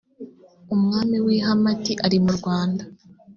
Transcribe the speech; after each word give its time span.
umwami 0.75 1.17
w 1.25 1.27
i 1.35 1.37
hamati 1.45 1.93
ari 2.05 2.17
murwanda 2.25 2.83